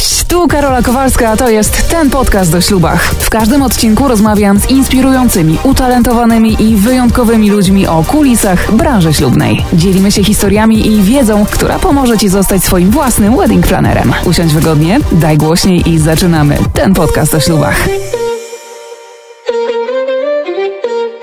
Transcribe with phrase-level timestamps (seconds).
[0.00, 3.02] Cześć, tu Karola Kowalska, a to jest ten podcast o ślubach.
[3.02, 9.64] W każdym odcinku rozmawiam z inspirującymi, utalentowanymi i wyjątkowymi ludźmi o kulisach branży ślubnej.
[9.72, 14.12] Dzielimy się historiami i wiedzą, która pomoże Ci zostać swoim własnym wedding planerem.
[14.24, 17.88] Usiądź wygodnie, daj głośniej i zaczynamy ten podcast o ślubach.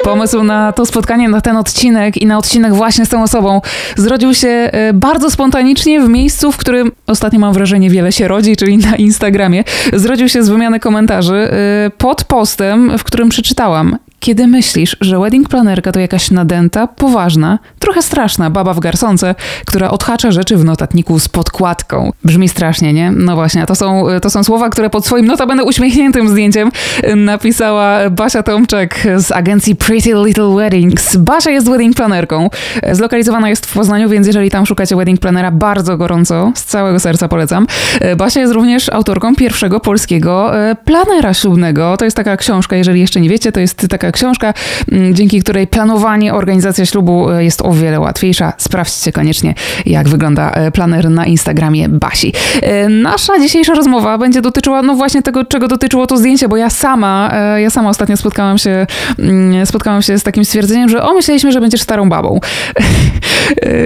[0.08, 3.62] Pomysł na to spotkanie, na ten odcinek i na odcinek właśnie z tą osobą
[3.96, 8.56] zrodził się e, bardzo spontanicznie w miejscu, w którym ostatnio mam wrażenie wiele się rodzi,
[8.56, 9.64] czyli na Instagramie.
[9.94, 13.98] Zrodził się z wymiany komentarzy e, pod postem, w którym przeczytałam
[14.28, 19.92] kiedy myślisz, że wedding planerka to jakaś nadęta, poważna, trochę straszna baba w garsonce, która
[19.92, 22.12] odhacza rzeczy w notatniku z podkładką.
[22.24, 23.12] Brzmi strasznie, nie?
[23.12, 26.72] No właśnie, to są, to są słowa, które pod swoim notabene uśmiechniętym zdjęciem
[27.16, 31.16] napisała Basia Tomczek z agencji Pretty Little Weddings.
[31.16, 32.50] Basia jest wedding planerką.
[32.92, 37.28] Zlokalizowana jest w Poznaniu, więc jeżeli tam szukacie wedding planera, bardzo gorąco, z całego serca
[37.28, 37.68] polecam.
[38.18, 41.98] Basia jest również autorką pierwszego polskiego e, planera ślubnego.
[41.98, 44.54] To jest taka książka, jeżeli jeszcze nie wiecie, to jest taka książka,
[44.92, 48.54] mm, dzięki której planowanie, organizacja ślubu e, jest o wiele łatwiejsza.
[48.58, 49.54] Sprawdźcie koniecznie,
[49.86, 52.34] jak wygląda e, planer na Instagramie Basi.
[52.62, 56.70] E, nasza dzisiejsza rozmowa będzie dotyczyła, no właśnie tego, czego dotyczyło to zdjęcie, bo ja
[56.70, 58.88] sama, ja sama ostatnio spotkałam się,
[59.20, 62.40] mm, spotkałam się z takim stwierdzeniem, że o, myśleliśmy, że będziesz starą babą.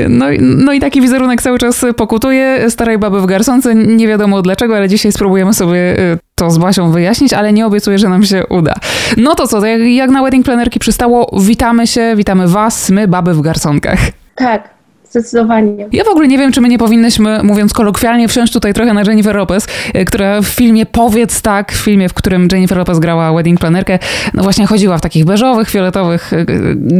[0.09, 4.75] No, no i taki wizerunek cały czas pokutuje, starej baby w garsonce, nie wiadomo dlaczego,
[4.75, 5.77] ale dzisiaj spróbujemy sobie
[6.42, 8.73] to z Basią wyjaśnić, ale nie obiecuję, że nam się uda.
[9.17, 13.33] No to co, jak, jak na wedding planerki przystało, witamy się, witamy was, my baby
[13.33, 14.00] w garsonkach.
[14.36, 14.70] Tak,
[15.09, 15.88] zdecydowanie.
[15.92, 19.02] Ja w ogóle nie wiem, czy my nie powinnyśmy, mówiąc kolokwialnie, wsiąść tutaj trochę na
[19.02, 23.33] Jennifer Lopez, e, która w filmie Powiedz tak, w filmie, w którym Jennifer Lopez grała
[23.33, 24.00] wedding planerkę,
[24.33, 26.45] no właśnie chodziła w takich beżowych, fioletowych e,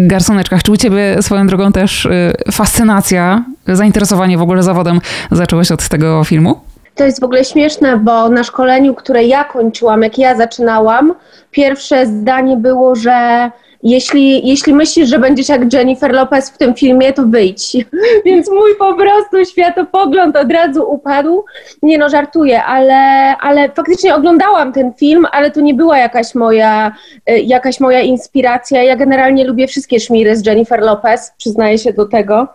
[0.08, 0.64] garsoneczkach.
[0.64, 2.08] Czy u ciebie swoją drogą też
[2.52, 6.71] fascynacja, zainteresowanie w ogóle zawodem zaczęło od tego filmu?
[6.96, 11.14] To jest w ogóle śmieszne, bo na szkoleniu, które ja kończyłam, jak ja zaczynałam,
[11.52, 13.52] pierwsze zdanie było, że
[13.84, 17.78] jeśli, jeśli myślisz, że będziesz jak Jennifer Lopez w tym filmie, to wyjdź.
[18.26, 21.46] Więc mój po prostu światopogląd od razu upadł.
[21.84, 22.98] Nie no, żartuję, ale,
[23.38, 26.92] ale faktycznie oglądałam ten film, ale to nie była jakaś moja,
[27.30, 28.84] y, jakaś moja inspiracja.
[28.84, 32.48] Ja generalnie lubię wszystkie szmiry z Jennifer Lopez, przyznaję się do tego.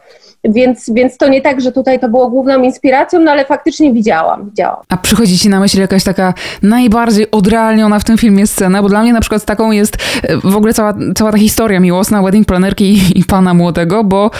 [0.49, 4.45] Więc, więc to nie tak, że tutaj to było główną inspiracją, no ale faktycznie widziałam,
[4.45, 4.77] widziałam.
[4.89, 8.83] A przychodzi ci na myśl jakaś taka najbardziej odrealniona w tym filmie scena?
[8.83, 12.23] Bo dla mnie na przykład taką jest e, w ogóle cała, cała ta historia miłosna
[12.23, 14.31] wedding planerki i, i pana młodego, bo,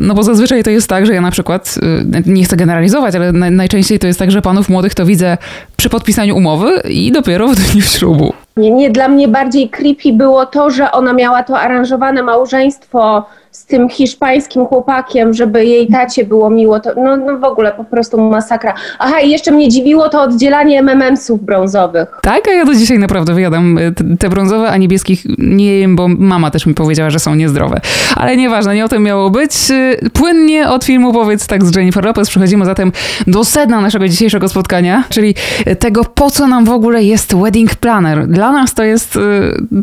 [0.00, 1.74] no bo zazwyczaj to jest tak, że ja na przykład,
[2.14, 5.38] e, nie chcę generalizować, ale na, najczęściej to jest tak, że panów młodych to widzę
[5.76, 8.32] przy podpisaniu umowy i dopiero w dniu ślubu.
[8.56, 13.66] Nie, nie, dla mnie bardziej creepy było to, że ona miała to aranżowane małżeństwo z
[13.66, 18.30] tym hiszpańskim chłopakiem, żeby jej tacie było miło, to no, no w ogóle po prostu
[18.30, 18.74] masakra.
[18.98, 22.08] Aha, i jeszcze mnie dziwiło to oddzielanie MMM-sów brązowych.
[22.22, 26.08] Tak, a ja do dzisiaj naprawdę wyjadam y, te brązowe, a niebieskich nie jem, bo
[26.08, 27.80] mama też mi powiedziała, że są niezdrowe.
[28.16, 29.52] Ale nieważne, nie o tym miało być.
[29.70, 32.92] Y, płynnie od filmu Powiedz tak z Jennifer Lopez przechodzimy zatem
[33.26, 35.34] do sedna naszego dzisiejszego spotkania, czyli
[35.78, 38.26] tego, po co nam w ogóle jest wedding planner.
[38.26, 39.18] Dla nas to jest,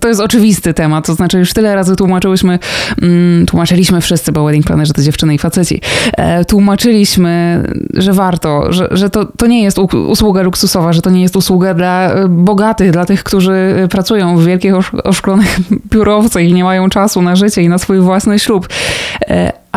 [0.02, 2.60] to jest oczywisty temat, to znaczy już tyle razy tłumaczyłyśmy,
[3.02, 5.82] mm, tłumaczyliśmy wszyscy, bo wedding plannerzy to dziewczyny i faceci,
[6.18, 7.64] e, tłumaczyliśmy,
[7.94, 11.74] że warto, że, że to, to nie jest usługa luksusowa, że to nie jest usługa
[11.74, 14.74] dla e, bogatych, dla tych, którzy e, pracują w wielkich
[15.04, 15.60] oszklonych
[15.92, 18.68] biurowcach i nie mają czasu na życie i na swój własny ślub.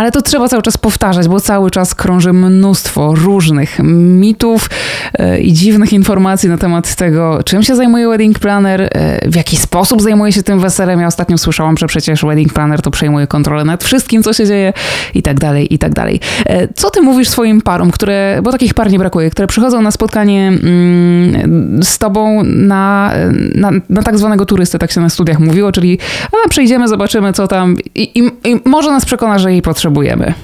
[0.00, 4.70] Ale to trzeba cały czas powtarzać, bo cały czas krąży mnóstwo różnych mitów
[5.18, 9.56] e, i dziwnych informacji na temat tego, czym się zajmuje wedding planner, e, w jaki
[9.56, 11.00] sposób zajmuje się tym weselem.
[11.00, 14.72] Ja ostatnio słyszałam, że przecież wedding planner to przejmuje kontrolę nad wszystkim, co się dzieje
[15.14, 16.20] i tak dalej, i tak dalej.
[16.46, 19.90] E, co ty mówisz swoim parom, które, bo takich par nie brakuje, które przychodzą na
[19.90, 23.12] spotkanie mm, z tobą na,
[23.54, 25.98] na, na tak zwanego turystę, tak się na studiach mówiło, czyli
[26.46, 30.34] a, przyjdziemy, zobaczymy co tam i, i, i może nas przekona, że jej potrzebujemy potrzebujemy?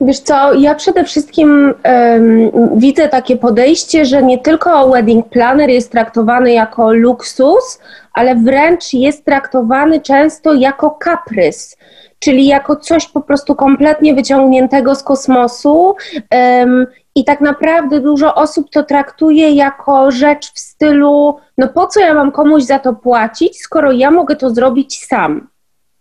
[0.00, 5.92] Wiesz co, ja przede wszystkim um, widzę takie podejście, że nie tylko wedding planner jest
[5.92, 7.80] traktowany jako luksus,
[8.12, 11.76] ale wręcz jest traktowany często jako kaprys,
[12.18, 15.94] czyli jako coś po prostu kompletnie wyciągniętego z kosmosu.
[16.32, 22.00] Um, I tak naprawdę dużo osób to traktuje jako rzecz w stylu: no po co
[22.00, 25.48] ja mam komuś za to płacić, skoro ja mogę to zrobić sam.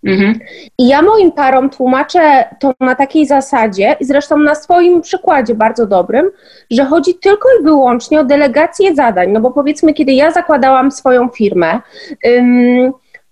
[0.07, 0.39] Mhm.
[0.77, 5.87] I ja moim parom tłumaczę to na takiej zasadzie, i zresztą na swoim przykładzie bardzo
[5.87, 6.29] dobrym,
[6.71, 9.31] że chodzi tylko i wyłącznie o delegację zadań.
[9.31, 11.79] No bo powiedzmy, kiedy ja zakładałam swoją firmę,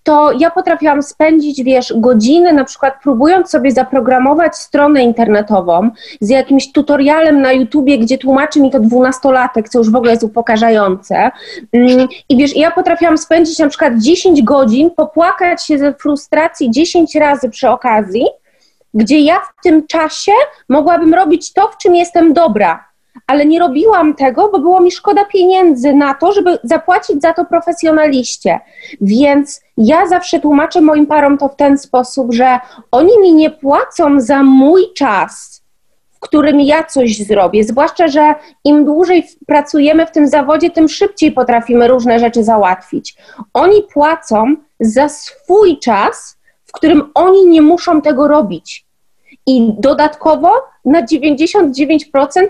[0.06, 5.90] to ja potrafiłam spędzić, wiesz, godziny na przykład próbując sobie zaprogramować stronę internetową
[6.22, 10.24] z jakimś tutorialem na YouTubie, gdzie tłumaczy mi to dwunastolatek, co już w ogóle jest
[10.24, 11.31] upokarzające.
[11.74, 17.16] Mm, I wiesz, ja potrafiłam spędzić na przykład 10 godzin, popłakać się ze frustracji 10
[17.16, 18.25] razy przy okazji,
[18.94, 20.31] gdzie ja w tym czasie
[20.69, 22.86] mogłabym robić to, w czym jestem dobra,
[23.28, 27.46] ale nie robiłam tego, bo było mi szkoda pieniędzy na to, żeby zapłacić za to
[27.46, 28.60] profesjonaliście.
[29.02, 32.60] Więc ja zawsze tłumaczę moim parom to w ten sposób, że
[32.92, 35.64] oni mi nie płacą za mój czas,
[36.12, 37.64] w którym ja coś zrobię.
[37.64, 43.16] Zwłaszcza, że im dłużej pracujemy w tym zawodzie, tym szybciej potrafimy różne rzeczy załatwić.
[43.54, 48.85] Oni płacą za swój czas, w którym oni nie muszą tego robić.
[49.48, 50.52] I dodatkowo
[50.86, 52.00] na 99%,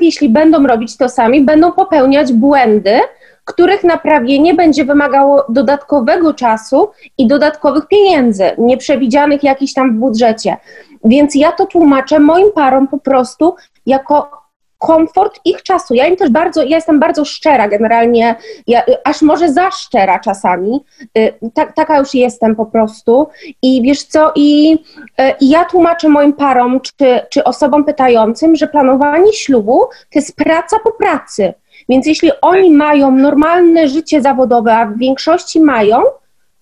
[0.01, 2.99] jeśli będą robić to sami, będą popełniać błędy,
[3.45, 10.57] których naprawienie będzie wymagało dodatkowego czasu i dodatkowych pieniędzy, nieprzewidzianych jakiś tam w budżecie.
[11.03, 13.55] Więc ja to tłumaczę moim parom po prostu
[13.85, 14.44] jako
[14.85, 15.93] komfort ich czasu.
[15.93, 18.35] Ja im też bardzo, ja jestem bardzo szczera generalnie,
[18.67, 20.85] ja, aż może za szczera czasami.
[21.17, 23.27] Y, tak, taka już jestem po prostu.
[23.61, 24.77] I wiesz co, i,
[25.19, 30.35] y, i ja tłumaczę moim parom czy, czy osobom pytającym, że planowanie ślubu to jest
[30.35, 31.53] praca po pracy.
[31.89, 36.01] Więc jeśli oni mają normalne życie zawodowe, a w większości mają,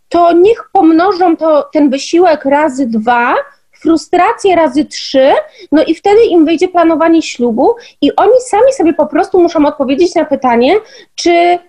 [0.09, 3.35] to niech pomnożą to, ten wysiłek razy dwa,
[3.83, 5.31] frustrację razy trzy,
[5.71, 10.15] no i wtedy im wyjdzie planowanie ślubu i oni sami sobie po prostu muszą odpowiedzieć
[10.15, 10.75] na pytanie,
[11.15, 11.59] czy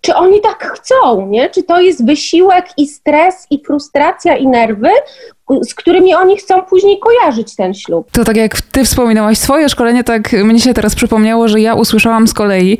[0.00, 1.50] czy oni tak chcą, nie?
[1.50, 4.90] Czy to jest wysiłek i stres i frustracja i nerwy,
[5.62, 8.10] z którymi oni chcą później kojarzyć ten ślub.
[8.12, 12.28] To tak jak ty wspominałaś swoje szkolenie, tak mnie się teraz przypomniało, że ja usłyszałam
[12.28, 12.78] z kolei,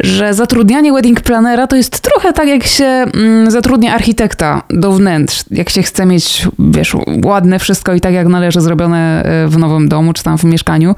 [0.00, 5.44] że zatrudnianie wedding planera to jest trochę tak jak się mm, zatrudnia architekta do wnętrz,
[5.50, 9.88] jak się chce mieć, wiesz, ładne wszystko i tak jak należy zrobione e, w nowym
[9.88, 10.94] domu czy tam w mieszkaniu.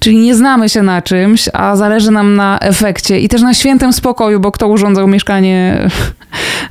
[0.00, 3.92] Czyli nie znamy się na czymś, a zależy nam na efekcie i też na świętym
[3.92, 5.88] spokoju, bo kto urządzał mieszkanie,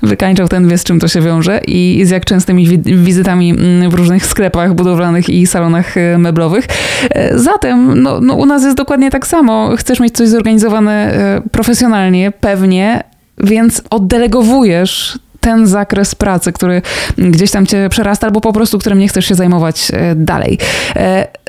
[0.03, 3.93] wykańczał ten wie z czym to się wiąże i z jak częstymi wizytami mm, w
[3.93, 6.65] różnych sklepach budowlanych i salonach e, meblowych.
[7.09, 9.75] E, zatem no, no u nas jest dokładnie tak samo.
[9.77, 13.03] Chcesz mieć coś zorganizowane e, profesjonalnie, pewnie,
[13.37, 16.81] więc oddelegowujesz ten zakres pracy, który
[17.17, 20.57] gdzieś tam cię przerasta, albo po prostu którym nie chcesz się zajmować dalej.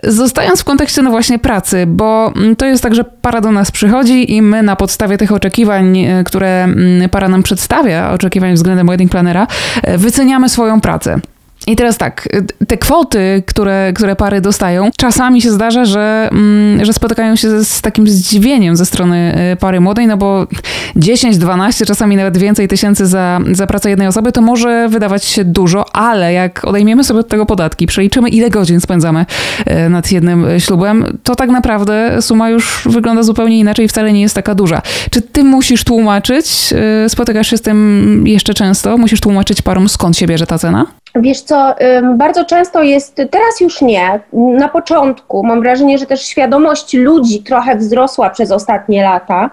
[0.03, 3.71] Zostając w kontekście no właśnie pracy, bo mm, to jest tak, że para do nas
[3.71, 9.11] przychodzi i my na podstawie tych oczekiwań, które mm, para nam przedstawia, oczekiwań względem wedding
[9.11, 9.47] planera,
[9.99, 11.21] wyceniamy swoją pracę.
[11.67, 12.29] I teraz tak,
[12.69, 17.81] te kwoty, które, które pary dostają, czasami się zdarza, że, mm, że spotykają się z,
[17.81, 20.47] takim zdziwieniem ze strony y, pary młodej, no bo
[20.97, 25.45] 10, 12, czasami nawet więcej tysięcy za, za pracę jednej osoby, to może wydawać się
[25.45, 29.27] dużo, ale jak odejmiemy sobie od tego podatki, przeliczymy ile godzin spędzamy
[29.87, 34.21] y, nad jednym ślubem, to tak naprawdę suma już wygląda zupełnie inaczej i wcale nie
[34.21, 34.83] jest taka duża.
[35.11, 36.73] Czy ty musisz tłumaczyć,
[37.05, 40.87] y, spotykasz się z tym jeszcze często, musisz tłumaczyć parom skąd się bierze ta cena?
[41.17, 41.75] Wiesz co,
[42.15, 47.77] bardzo często jest, teraz już nie, na początku mam wrażenie, że też świadomość ludzi trochę
[47.77, 49.51] wzrosła przez ostatnie lata.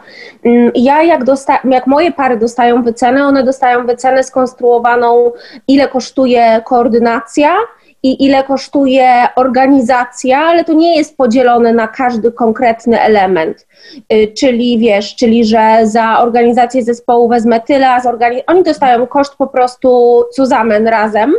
[0.75, 5.31] Ja jak, dosta, jak moje pary dostają wycenę, one dostają wycenę skonstruowaną,
[5.67, 7.55] ile kosztuje koordynacja,
[8.03, 13.67] i ile kosztuje organizacja, ale to nie jest podzielone na każdy konkretny element.
[14.13, 19.07] Y, czyli wiesz, czyli że za organizację zespołu wezmę tyle, a z organi- oni dostają
[19.07, 21.33] koszt po prostu zusammen razem,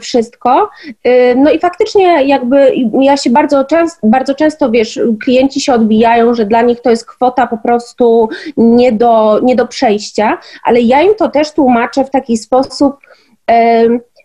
[0.00, 0.68] wszystko.
[1.06, 6.34] Y, no i faktycznie jakby ja się bardzo często, bardzo często, wiesz, klienci się odbijają,
[6.34, 11.02] że dla nich to jest kwota po prostu nie do, nie do przejścia, ale ja
[11.02, 12.96] im to też tłumaczę w taki sposób,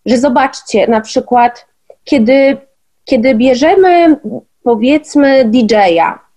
[0.05, 1.67] że zobaczcie, na przykład,
[2.03, 2.57] kiedy,
[3.05, 4.15] kiedy bierzemy
[4.63, 6.30] powiedzmy DJ-a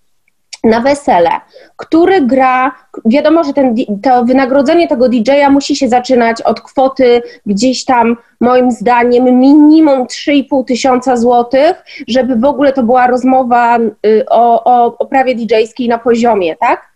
[0.65, 1.31] na wesele,
[1.77, 2.73] który gra,
[3.05, 8.71] wiadomo, że ten, to wynagrodzenie tego DJ-a musi się zaczynać od kwoty gdzieś tam, moim
[8.71, 15.07] zdaniem, minimum 3,5 tysiąca złotych, żeby w ogóle to była rozmowa y, o, o, o
[15.07, 16.93] prawie DJ-skiej na poziomie, tak?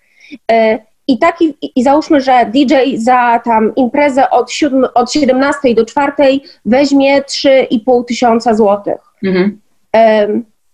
[0.52, 5.84] Y, i, taki, I załóżmy, że DJ za tam imprezę od, 7, od 17 do
[5.84, 6.12] 4
[6.64, 9.00] weźmie 3,5 tysiąca złotych.
[9.24, 9.60] Mhm.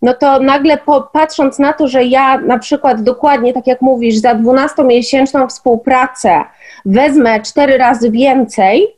[0.04, 4.16] No to nagle po, patrząc na to, że ja na przykład dokładnie, tak jak mówisz,
[4.16, 6.44] za 12-miesięczną współpracę
[6.84, 8.96] wezmę 4 razy więcej,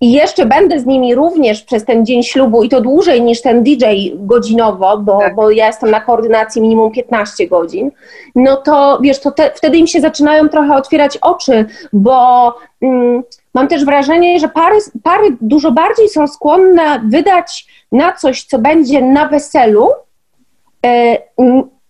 [0.00, 3.64] i jeszcze będę z nimi również przez ten dzień ślubu i to dłużej niż ten
[3.64, 5.34] DJ godzinowo, bo, tak.
[5.34, 7.90] bo ja jestem na koordynacji minimum 15 godzin,
[8.34, 13.22] no to wiesz, to te, wtedy im się zaczynają trochę otwierać oczy, bo mm,
[13.54, 19.02] mam też wrażenie, że pary, pary dużo bardziej są skłonne wydać na coś, co będzie
[19.02, 19.88] na weselu,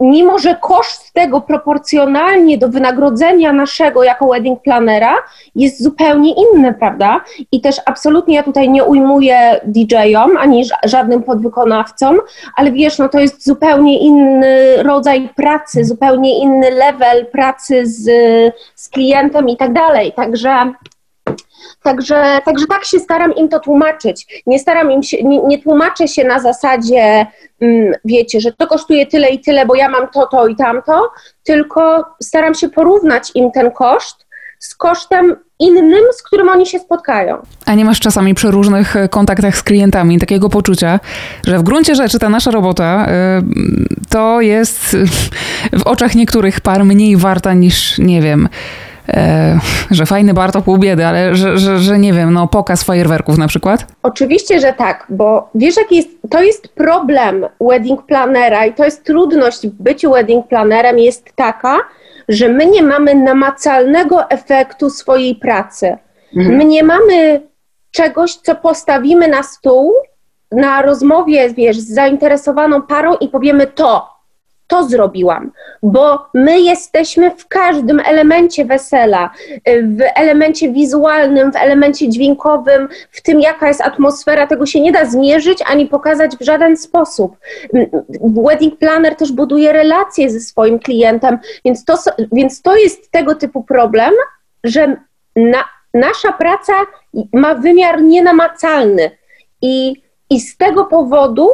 [0.00, 5.14] mimo że koszt tego proporcjonalnie do wynagrodzenia naszego jako wedding planera
[5.54, 7.20] jest zupełnie inny, prawda?
[7.52, 12.18] I też absolutnie ja tutaj nie ujmuję DJ-om ani żadnym podwykonawcom,
[12.56, 18.10] ale wiesz, no to jest zupełnie inny rodzaj pracy, zupełnie inny level pracy z,
[18.74, 20.12] z klientem i tak dalej.
[20.12, 20.72] Także
[21.82, 24.42] Także, także tak się staram im to tłumaczyć.
[24.46, 27.26] Nie staram im się, nie, nie tłumaczę się na zasadzie,
[27.60, 31.10] mm, wiecie, że to kosztuje tyle i tyle, bo ja mam to, to i tamto,
[31.44, 37.38] tylko staram się porównać im ten koszt z kosztem innym, z którym oni się spotkają.
[37.66, 41.00] A nie masz czasami przy różnych e, kontaktach z klientami takiego poczucia,
[41.46, 44.96] że w gruncie rzeczy ta nasza robota y, to jest
[45.72, 48.87] w oczach niektórych par mniej warta niż, nie wiem, e,
[49.90, 53.38] że fajny bar to pół biedy, ale że, że, że nie wiem, no pokaz fajerwerków
[53.38, 53.86] na przykład?
[54.02, 59.04] Oczywiście, że tak, bo wiesz, jaki jest, to jest problem wedding planera i to jest
[59.04, 61.78] trudność w byciu wedding planerem jest taka,
[62.28, 65.96] że my nie mamy namacalnego efektu swojej pracy.
[66.36, 66.56] Mhm.
[66.56, 67.40] My nie mamy
[67.90, 69.92] czegoś, co postawimy na stół,
[70.52, 74.17] na rozmowie, wiesz, z zainteresowaną parą i powiemy to,
[74.68, 79.30] to zrobiłam, bo my jesteśmy w każdym elemencie wesela,
[79.82, 85.04] w elemencie wizualnym, w elemencie dźwiękowym, w tym, jaka jest atmosfera, tego się nie da
[85.04, 87.36] zmierzyć ani pokazać w żaden sposób.
[88.20, 91.98] Wedding planner też buduje relacje ze swoim klientem, więc to,
[92.32, 94.12] więc to jest tego typu problem,
[94.64, 94.96] że
[95.36, 96.72] na, nasza praca
[97.32, 99.10] ma wymiar nienamacalny
[99.62, 101.48] i, i z tego powodu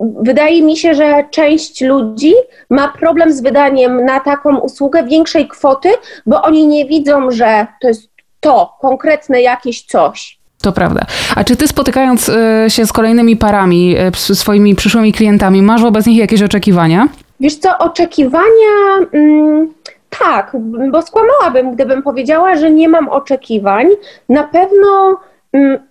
[0.00, 2.34] wydaje mi się, że część ludzi
[2.70, 5.88] ma problem z wydaniem na taką usługę większej kwoty,
[6.26, 8.08] bo oni nie widzą, że to jest
[8.40, 10.38] to, konkretne jakieś coś.
[10.62, 11.06] To prawda.
[11.36, 12.34] A czy ty spotykając y,
[12.68, 13.96] się z kolejnymi parami,
[14.30, 17.08] y, swoimi przyszłymi klientami, masz wobec nich jakieś oczekiwania?
[17.40, 18.98] Wiesz co, oczekiwania.
[19.12, 19.72] Mm,
[20.18, 20.56] tak,
[20.90, 23.86] bo skłamałabym, gdybym powiedziała, że nie mam oczekiwań.
[24.28, 25.18] Na pewno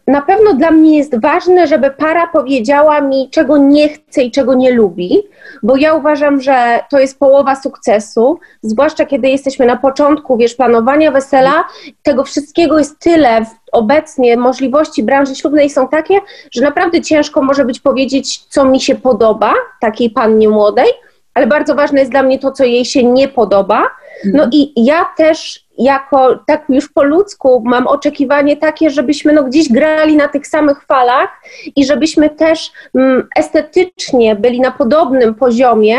[0.07, 4.53] na pewno dla mnie jest ważne, żeby para powiedziała mi, czego nie chce i czego
[4.53, 5.21] nie lubi,
[5.63, 11.11] bo ja uważam, że to jest połowa sukcesu, zwłaszcza kiedy jesteśmy na początku, wiesz, planowania
[11.11, 11.63] wesela,
[12.03, 16.19] tego wszystkiego jest tyle obecnie, możliwości branży ślubnej są takie,
[16.51, 20.87] że naprawdę ciężko może być powiedzieć, co mi się podoba, takiej pannie młodej,
[21.33, 23.89] ale bardzo ważne jest dla mnie to, co jej się nie podoba.
[24.25, 24.49] No mhm.
[24.51, 30.15] i ja też jako tak już po ludzku mam oczekiwanie takie, żebyśmy no gdzieś grali
[30.15, 31.29] na tych samych falach
[31.75, 35.97] i żebyśmy też mm, estetycznie byli na podobnym poziomie,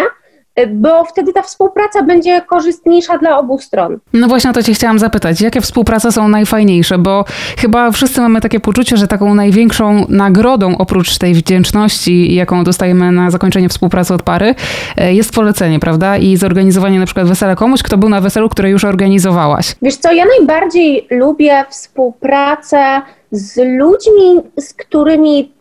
[0.66, 3.98] bo wtedy ta współpraca będzie korzystniejsza dla obu stron.
[4.12, 7.24] No właśnie o to cię chciałam zapytać, jakie współprace są najfajniejsze, bo
[7.58, 13.30] chyba wszyscy mamy takie poczucie, że taką największą nagrodą oprócz tej wdzięczności, jaką dostajemy na
[13.30, 14.54] zakończenie współpracy od pary,
[14.96, 16.16] e, jest polecenie, prawda?
[16.16, 19.76] I zorganizowanie na przykład wesela komuś, kto był na weselu, które już organizowałaś.
[19.82, 25.52] Wiesz co, ja najbardziej lubię współpracę z ludźmi, z którymi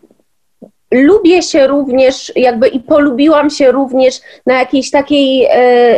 [0.90, 5.50] lubię się również, jakby i polubiłam się również na jakiejś takiej e,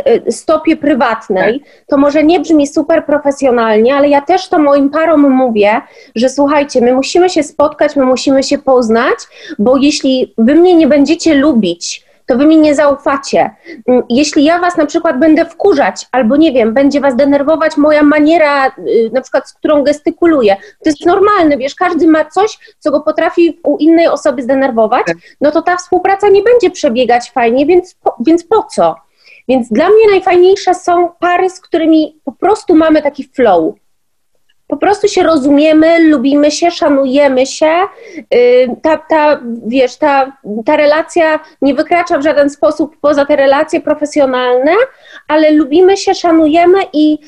[0.07, 1.63] e, stopie prywatnej.
[1.87, 5.81] To może nie brzmi super profesjonalnie, ale ja też to moim parom mówię,
[6.17, 9.19] że słuchajcie, my musimy się spotkać, my musimy się poznać,
[9.59, 13.51] bo jeśli wy mnie nie będziecie lubić, to wy mi nie zaufacie.
[13.89, 18.03] Mm, jeśli ja was na przykład będę wkurzać, albo nie wiem, będzie was denerwować moja
[18.03, 22.91] maniera, y, na przykład z którą gestykuluję, to jest normalne, wiesz, każdy ma coś, co
[22.91, 25.17] go potrafi u innej osoby zdenerwować, tak.
[25.41, 28.95] no to ta współpraca nie będzie przebiegać fajnie, więc po, więc po co?
[29.49, 33.75] Więc dla mnie najfajniejsze są pary, z którymi po prostu mamy taki flow
[34.71, 37.73] po prostu się rozumiemy, lubimy się, szanujemy się.
[38.83, 40.33] Ta, ta, wiesz, ta,
[40.67, 44.73] ta relacja nie wykracza w żaden sposób poza te relacje profesjonalne,
[45.29, 47.19] ale lubimy się, szanujemy i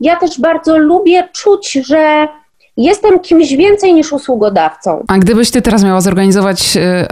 [0.00, 2.28] ja też bardzo lubię czuć, że
[2.76, 5.04] jestem kimś więcej niż usługodawcą.
[5.08, 7.06] A gdybyś ty teraz miała zorganizować, e,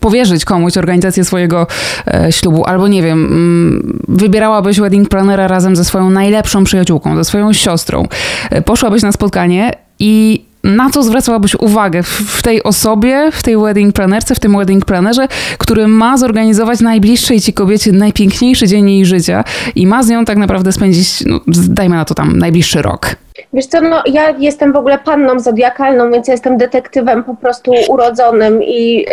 [0.00, 1.66] powierzyć komuś organizację swojego
[2.06, 7.24] e, ślubu, albo nie wiem, mm, wybierałabyś wedding planera razem ze swoją najlepszą przyjaciółką, ze
[7.24, 8.06] swoją siostrą,
[8.50, 13.94] e, poszłabyś na spotkanie i na co zwracałabyś uwagę w tej osobie, w tej wedding
[13.94, 15.28] planerce, w tym wedding planerze,
[15.58, 19.44] który ma zorganizować najbliższej ci kobiecie najpiękniejszy dzień jej życia
[19.74, 23.16] i ma z nią tak naprawdę spędzić, no, dajmy na to tam, najbliższy rok?
[23.52, 27.72] Wiesz co, no ja jestem w ogóle panną zodiakalną, więc ja jestem detektywem po prostu
[27.88, 29.06] urodzonym i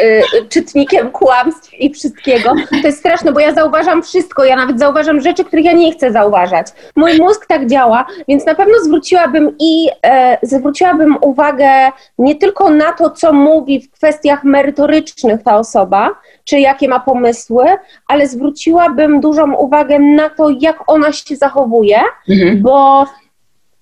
[0.43, 2.53] y, czytnikiem kłamstw i wszystkiego.
[2.81, 6.11] To jest straszne, bo ja zauważam wszystko, ja nawet zauważam rzeczy, których ja nie chcę
[6.11, 6.67] zauważać.
[6.95, 11.69] Mój mózg tak działa, więc na pewno zwróciłabym i e, zwróciłabym uwagę
[12.17, 16.09] nie tylko na to, co mówi w kwestiach merytorycznych ta osoba,
[16.43, 17.65] czy jakie ma pomysły,
[18.07, 21.99] ale zwróciłabym dużą uwagę na to, jak ona się zachowuje,
[22.29, 22.61] mhm.
[22.61, 23.05] bo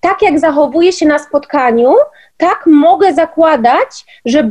[0.00, 1.94] tak jak zachowuje się na spotkaniu,
[2.36, 4.50] tak mogę zakładać, że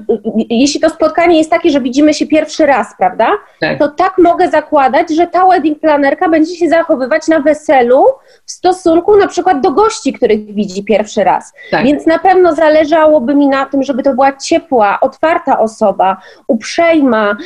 [0.49, 3.31] jeśli to spotkanie jest takie, że widzimy się pierwszy raz, prawda?
[3.61, 3.79] Tak.
[3.79, 8.05] To tak mogę zakładać, że ta wedding planerka będzie się zachowywać na weselu
[8.45, 11.53] w stosunku na przykład do gości, których widzi pierwszy raz.
[11.71, 11.83] Tak.
[11.83, 17.37] Więc na pewno zależałoby mi na tym, żeby to była ciepła, otwarta osoba, uprzejma.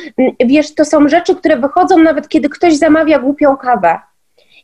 [0.46, 3.98] Wiesz, to są rzeczy, które wychodzą nawet kiedy ktoś zamawia głupią kawę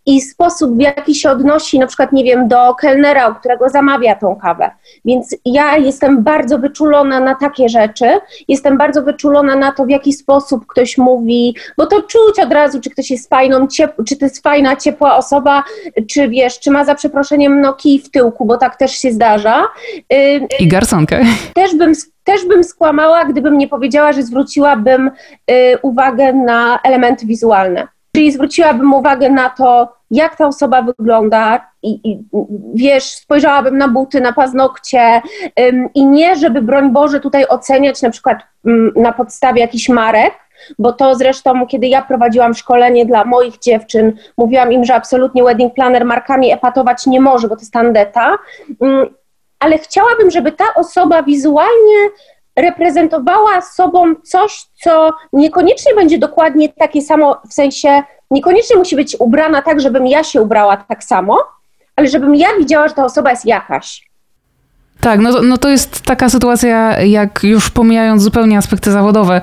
[0.06, 4.14] i sposób, w jaki się odnosi, na przykład, nie wiem, do kelnera, u którego zamawia
[4.14, 4.70] tą kawę.
[5.04, 8.06] Więc ja jestem bardzo wyczulona na takie rzeczy,
[8.48, 12.80] jestem bardzo wyczulona na to, w jaki sposób ktoś mówi, bo to czuć od razu,
[12.80, 15.64] czy ktoś jest fajną, ciep- czy to jest fajna, ciepła osoba,
[16.10, 19.64] czy wiesz, czy ma za przeproszeniem no kij w tyłku, bo tak też się zdarza.
[20.60, 21.20] I garsonkę.
[21.54, 21.92] Też bym
[22.24, 25.10] też bym skłamała, gdybym nie powiedziała, że zwróciłabym
[25.50, 27.88] y, uwagę na elementy wizualne.
[28.20, 32.24] Czyli zwróciłabym uwagę na to, jak ta osoba wygląda i, i
[32.74, 35.22] wiesz, spojrzałabym na buty, na paznokcie
[35.60, 40.34] ym, i nie, żeby broń Boże tutaj oceniać na przykład ym, na podstawie jakichś marek,
[40.78, 45.74] bo to zresztą, kiedy ja prowadziłam szkolenie dla moich dziewczyn, mówiłam im, że absolutnie wedding
[45.74, 48.38] planner markami epatować nie może, bo to jest tandeta,
[49.58, 52.08] ale chciałabym, żeby ta osoba wizualnie
[52.56, 59.62] reprezentowała sobą coś, co niekoniecznie będzie dokładnie takie samo, w sensie niekoniecznie musi być ubrana
[59.62, 61.38] tak, żebym ja się ubrała tak samo,
[61.96, 64.10] ale żebym ja widziała, że ta osoba jest jakaś.
[65.00, 69.40] Tak, no, no to jest taka sytuacja, jak już pomijając zupełnie aspekty zawodowe,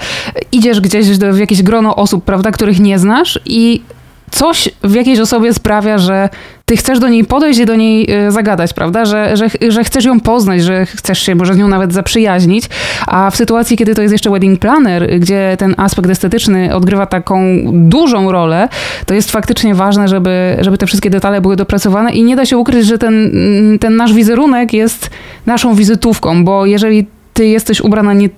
[0.51, 3.81] idziesz gdzieś w jakieś grono osób, prawda, których nie znasz i
[4.31, 6.29] coś w jakiejś osobie sprawia, że
[6.65, 9.05] ty chcesz do niej podejść i do niej e, zagadać, prawda?
[9.05, 12.65] Że, że, że chcesz ją poznać, że chcesz się może z nią nawet zaprzyjaźnić,
[13.07, 17.61] a w sytuacji, kiedy to jest jeszcze wedding planner, gdzie ten aspekt estetyczny odgrywa taką
[17.73, 18.69] dużą rolę,
[19.05, 22.57] to jest faktycznie ważne, żeby, żeby te wszystkie detale były dopracowane i nie da się
[22.57, 23.31] ukryć, że ten,
[23.79, 25.09] ten nasz wizerunek jest
[25.45, 27.05] naszą wizytówką, bo jeżeli
[27.37, 28.29] ty jesteś ubrana, nie,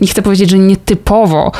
[0.00, 1.52] nie chcę powiedzieć, że nietypowo,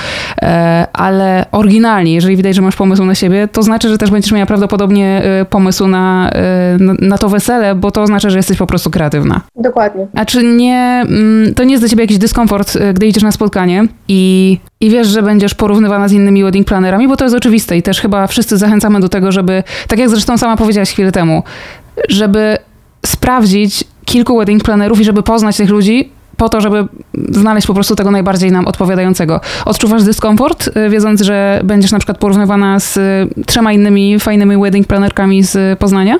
[0.43, 4.33] e, ale oryginalnie, jeżeli widać, że masz pomysł na siebie, to znaczy, że też będziesz
[4.33, 8.59] miała prawdopodobnie e, pomysł na, e, na, na to wesele, bo to oznacza, że jesteś
[8.59, 9.41] po prostu kreatywna.
[9.57, 10.07] Dokładnie.
[10.15, 13.85] A czy nie, mm, to nie jest dla ciebie jakiś dyskomfort, gdy idziesz na spotkanie
[14.09, 17.83] i, i wiesz, że będziesz porównywana z innymi wedding planerami, bo to jest oczywiste i
[17.83, 21.43] też chyba wszyscy zachęcamy do tego, żeby, tak jak zresztą sama powiedziałaś chwilę temu,
[22.09, 22.59] żeby
[23.07, 26.11] sprawdzić kilku wedding planerów i żeby poznać tych ludzi,
[26.43, 26.89] po to, żeby
[27.29, 29.41] znaleźć po prostu tego najbardziej nam odpowiadającego.
[29.65, 34.87] Odczuwasz dyskomfort, y, wiedząc, że będziesz na przykład porównywana z y, trzema innymi fajnymi wedding
[34.87, 36.19] planerkami z Poznania?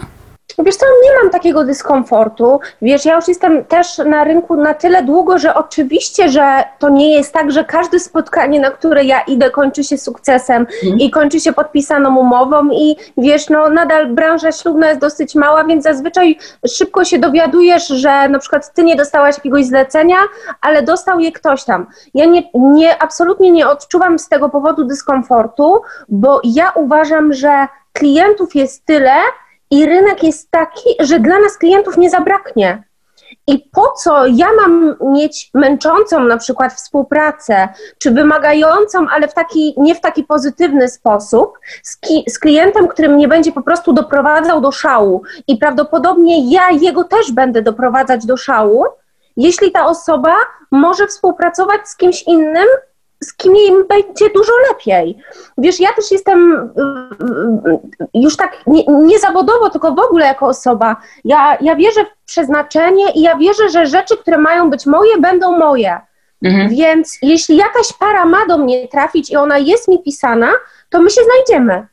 [0.59, 2.61] Wiesz co, nie mam takiego dyskomfortu.
[2.83, 7.15] Wiesz, ja już jestem też na rynku na tyle długo, że oczywiście, że to nie
[7.15, 10.99] jest tak, że każde spotkanie, na które ja idę, kończy się sukcesem mm.
[10.99, 15.85] i kończy się podpisaną umową i wiesz, no nadal branża ślubna jest dosyć mała, więc
[15.85, 16.39] zazwyczaj
[16.69, 20.17] szybko się dowiadujesz, że na przykład ty nie dostałaś jakiegoś zlecenia,
[20.61, 21.87] ale dostał je ktoś tam.
[22.15, 28.55] Ja nie, nie absolutnie nie odczuwam z tego powodu dyskomfortu, bo ja uważam, że klientów
[28.55, 29.13] jest tyle,
[29.73, 32.83] i rynek jest taki, że dla nas klientów nie zabraknie.
[33.47, 39.75] I po co ja mam mieć męczącą na przykład współpracę, czy wymagającą, ale w taki,
[39.77, 44.61] nie w taki pozytywny sposób, z, ki, z klientem, który mnie będzie po prostu doprowadzał
[44.61, 48.85] do szału i prawdopodobnie ja jego też będę doprowadzać do szału,
[49.37, 50.35] jeśli ta osoba
[50.71, 52.67] może współpracować z kimś innym,
[53.23, 55.19] z kim im będzie dużo lepiej.
[55.59, 57.79] Wiesz, ja też jestem y, y,
[58.15, 60.97] już tak nie, nie, zawodowo, tylko w ogóle jako osoba.
[61.25, 65.59] Ja, ja wierzę w przeznaczenie i ja wierzę, że rzeczy, które mają być moje, będą
[65.59, 66.01] moje.
[66.43, 66.69] Mhm.
[66.69, 70.53] Więc jeśli jakaś para ma do mnie trafić i ona jest mi pisana,
[70.91, 71.87] to my się znajdziemy.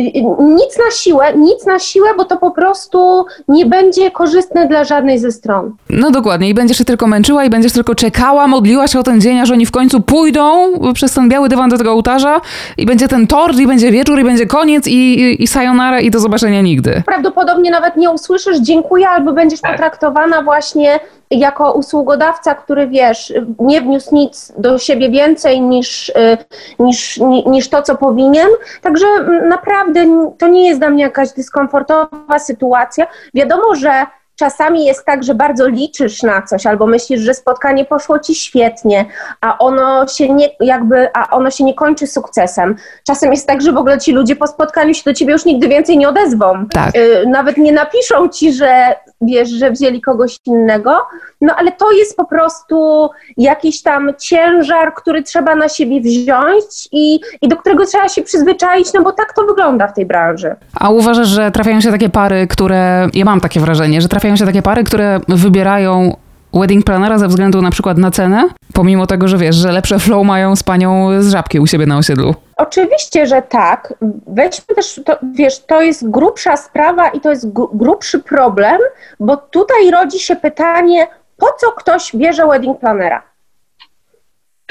[0.00, 4.68] Y, y, nic na siłę, nic na siłę, bo to po prostu nie będzie korzystne
[4.68, 5.72] dla żadnej ze stron.
[5.90, 9.20] No dokładnie i będziesz się tylko męczyła i będziesz tylko czekała, modliła się o ten
[9.20, 12.40] dzień, aż oni w końcu pójdą przez ten biały dywan do tego ołtarza
[12.76, 16.10] i będzie ten tort i będzie wieczór i będzie koniec i, i, i sayonara i
[16.10, 17.02] do zobaczenia nigdy.
[17.06, 19.70] Prawdopodobnie nawet nie usłyszysz dziękuję albo będziesz tak.
[19.72, 21.00] potraktowana właśnie
[21.38, 26.38] jako usługodawca, który wiesz, nie wniósł nic do siebie więcej niż, y,
[26.78, 28.48] niż, niż to, co powinien.
[28.82, 29.06] Także
[29.48, 33.06] naprawdę to nie jest dla mnie jakaś dyskomfortowa sytuacja.
[33.34, 38.18] Wiadomo, że czasami jest tak, że bardzo liczysz na coś, albo myślisz, że spotkanie poszło
[38.18, 39.04] ci świetnie,
[39.40, 42.76] a ono się nie, jakby, a ono się nie kończy sukcesem.
[43.06, 45.68] Czasem jest tak, że w ogóle ci ludzie po spotkaniu się do ciebie już nigdy
[45.68, 46.66] więcej nie odezwą.
[46.72, 46.96] Tak.
[46.96, 50.96] Y, nawet nie napiszą ci, że wiesz, że wzięli kogoś innego,
[51.40, 57.20] no ale to jest po prostu jakiś tam ciężar, który trzeba na siebie wziąć i,
[57.42, 60.54] i do którego trzeba się przyzwyczaić, no bo tak to wygląda w tej branży.
[60.74, 64.46] A uważasz, że trafiają się takie pary, które, ja mam takie wrażenie, że trafiają się
[64.46, 66.16] takie pary, które wybierają
[66.54, 70.26] wedding planera ze względu na przykład na cenę, pomimo tego, że wiesz, że lepsze flow
[70.26, 72.34] mają z panią z żabki u siebie na osiedlu?
[72.56, 73.94] Oczywiście, że tak.
[74.26, 78.78] Weźmy też, to, wiesz, to jest grubsza sprawa i to jest grubszy problem,
[79.20, 83.31] bo tutaj rodzi się pytanie, po co ktoś bierze wedding planera?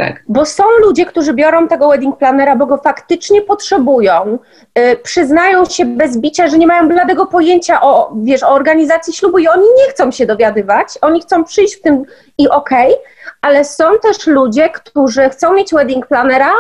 [0.02, 0.24] Tak.
[0.28, 4.40] Bo są ludzie, którzy biorą tego wedding planera, bo go faktycznie potrzebują,
[4.76, 9.38] yy, przyznają się bez bicia, że nie mają bladego pojęcia o, wiesz, o organizacji ślubu
[9.38, 12.04] i oni nie chcą się dowiadywać, oni chcą przyjść w tym
[12.38, 13.04] i okej, okay,
[13.42, 16.52] ale są też ludzie, którzy chcą mieć wedding planera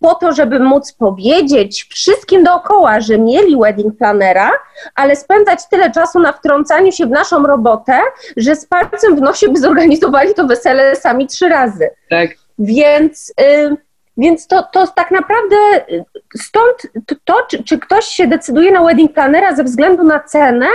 [0.00, 4.50] po to, żeby móc powiedzieć wszystkim dookoła, że mieli wedding planera,
[4.94, 8.00] ale spędzać tyle czasu na wtrącaniu się w naszą robotę,
[8.36, 11.90] że z palcem w nosie by zorganizowali to wesele sami trzy razy.
[12.10, 12.47] Tak.
[12.58, 13.76] Więc, y,
[14.16, 15.56] więc to, to tak naprawdę
[15.90, 16.04] y,
[16.36, 16.86] stąd
[17.24, 20.66] to, czy, czy ktoś się decyduje na wedding planera ze względu na cenę,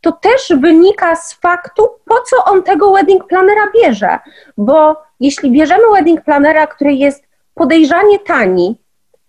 [0.00, 4.18] to też wynika z faktu, po co on tego wedding planera bierze.
[4.56, 8.76] Bo jeśli bierzemy wedding planera, który jest podejrzanie tani,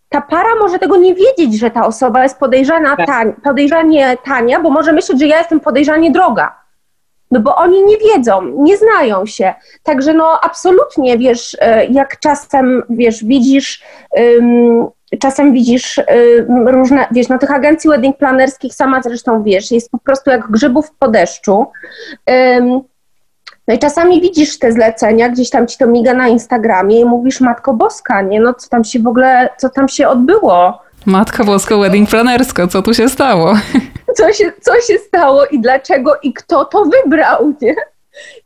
[0.09, 3.07] ta para może tego nie wiedzieć, że ta osoba jest podejrzana tak.
[3.07, 6.62] tani, podejrzanie tania, bo może myśleć, że ja jestem podejrzanie droga.
[7.33, 9.53] No bo oni nie wiedzą, nie znają się.
[9.83, 13.83] Także no absolutnie, wiesz, e, jak czasem, wiesz, widzisz,
[15.19, 16.01] czasem widzisz
[16.67, 20.91] różne, wiesz, no tych agencji wedding planerskich, sama zresztą wiesz, jest po prostu jak grzybów
[20.99, 21.65] po deszczu.
[23.67, 27.41] No i czasami widzisz te zlecenia, gdzieś tam ci to miga na Instagramie i mówisz,
[27.41, 30.79] Matko Boska, nie, no co tam się w ogóle, co tam się odbyło?
[31.05, 33.53] Matka Boska wedding planersko, co tu się stało?
[34.15, 37.75] Co się, co się stało i dlaczego i kto to wybrał, nie?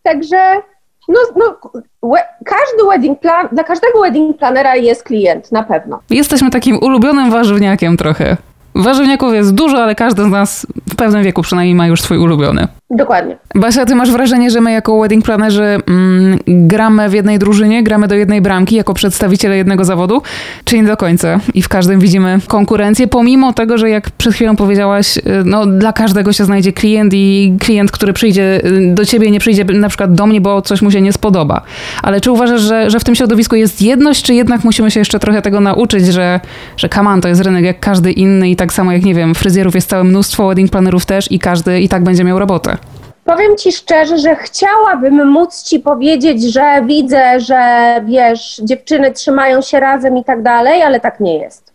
[0.03, 0.61] Także
[1.07, 1.71] no, no
[2.03, 5.99] we, każdy wedding plan, dla każdego wedding planera jest klient, na pewno.
[6.09, 8.37] Jesteśmy takim ulubionym warzywniakiem trochę.
[8.77, 12.67] Warzywniaków jest dużo, ale każdy z nas w pewnym wieku przynajmniej ma już swój ulubiony.
[12.89, 13.37] Dokładnie.
[13.55, 18.07] Basia, ty masz wrażenie, że my jako wedding planerzy mm, gramy w jednej drużynie, gramy
[18.07, 20.21] do jednej bramki jako przedstawiciele jednego zawodu,
[20.65, 21.39] czy nie do końca?
[21.53, 25.93] I w każdym widzimy konkurencję, pomimo tego, że jak przed chwilą powiedziałaś, y, no dla
[25.93, 30.13] każdego się znajdzie klient i klient, który przyjdzie y, do ciebie, nie przyjdzie na przykład
[30.13, 31.61] do mnie, bo coś mu się nie spodoba.
[32.03, 35.19] Ale czy uważasz, że, że w tym środowisku jest jedność, czy jednak musimy się jeszcze
[35.19, 36.39] trochę tego nauczyć, że,
[36.77, 39.75] że kaman to jest rynek jak każdy inny i tak samo jak, nie wiem, fryzjerów
[39.75, 42.77] jest całe mnóstwo, wedding planerów też i każdy i tak będzie miał robotę?
[43.25, 47.61] Powiem Ci szczerze, że chciałabym móc Ci powiedzieć, że widzę, że
[48.05, 51.73] wiesz, dziewczyny trzymają się razem i tak dalej, ale tak nie jest.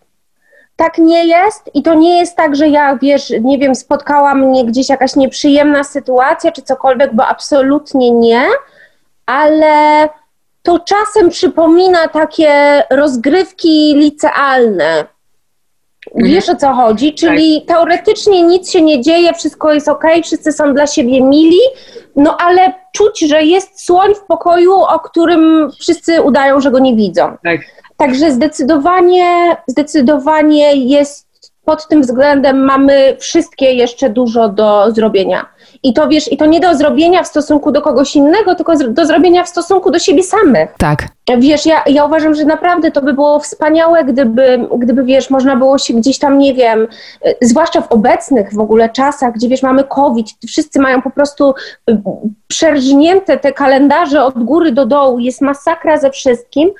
[0.76, 4.64] Tak nie jest i to nie jest tak, że ja, wiesz, nie wiem, spotkała mnie
[4.64, 8.44] gdzieś jakaś nieprzyjemna sytuacja czy cokolwiek, bo absolutnie nie,
[9.26, 10.08] ale
[10.62, 15.04] to czasem przypomina takie rozgrywki licealne.
[16.14, 17.14] Wiesz o co chodzi?
[17.14, 17.76] Czyli tak.
[17.76, 21.60] teoretycznie nic się nie dzieje, wszystko jest ok, wszyscy są dla siebie mili,
[22.16, 26.96] no ale czuć, że jest słoń w pokoju, o którym wszyscy udają, że go nie
[26.96, 27.36] widzą.
[27.44, 27.60] Tak.
[27.96, 31.28] Także zdecydowanie, zdecydowanie jest
[31.64, 35.46] pod tym względem mamy wszystkie jeszcze dużo do zrobienia.
[35.82, 39.06] I to wiesz, i to nie do zrobienia w stosunku do kogoś innego, tylko do
[39.06, 40.74] zrobienia w stosunku do siebie samych.
[40.78, 41.08] Tak.
[41.38, 45.78] Wiesz, ja, ja uważam, że naprawdę to by było wspaniałe, gdyby, gdyby, wiesz, można było
[45.78, 46.88] się gdzieś tam, nie wiem,
[47.26, 51.54] y, zwłaszcza w obecnych w ogóle czasach, gdzie, wiesz, mamy COVID, wszyscy mają po prostu
[52.48, 56.70] przerżnięte te kalendarze od góry do dołu, jest masakra ze wszystkim,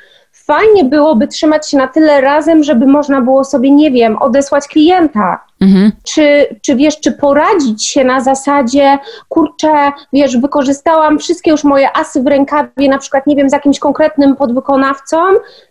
[0.46, 5.44] fajnie byłoby trzymać się na tyle razem, żeby można było sobie, nie wiem, odesłać klienta.
[5.60, 5.92] Mhm.
[6.02, 12.22] Czy, czy wiesz, czy poradzić się na zasadzie, kurczę, wiesz, wykorzystałam wszystkie już moje asy
[12.22, 15.16] w rękawie, na przykład, nie wiem, z jakimś konkretnym podwykonawcą,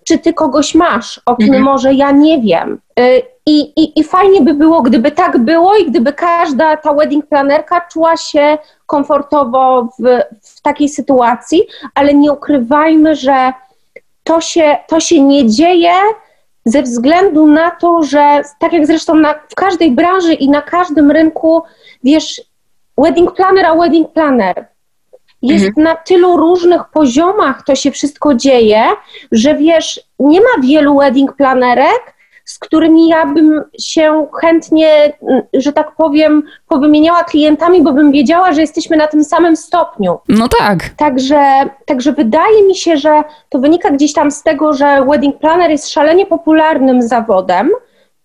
[0.04, 1.64] czy ty kogoś masz, o kim mhm.
[1.64, 2.80] może ja nie wiem.
[3.00, 7.26] Y, I, i, I fajnie by było, gdyby tak było i gdyby każda ta wedding
[7.26, 11.62] planerka czuła się komfortowo w, w takiej sytuacji,
[11.96, 13.54] ale nie ukrywajmy, że
[14.24, 15.94] to się, to się nie dzieje
[16.66, 21.12] ze względu na to, że tak jak zresztą na, w każdej branży i na każdym
[21.12, 21.64] rynku,
[22.04, 22.42] wiesz,
[22.98, 24.68] wedding planner a wedding planner.
[25.42, 25.84] Jest mhm.
[25.84, 28.84] na tylu różnych poziomach to się wszystko dzieje,
[29.32, 32.14] że wiesz, nie ma wielu wedding planerek,
[32.46, 35.14] z którymi ja bym się chętnie,
[35.54, 40.20] że tak powiem, powymieniała klientami, bo bym wiedziała, że jesteśmy na tym samym stopniu.
[40.28, 40.90] No tak.
[40.90, 41.42] Także,
[41.86, 45.90] także wydaje mi się, że to wynika gdzieś tam z tego, że wedding planner jest
[45.90, 47.70] szalenie popularnym zawodem.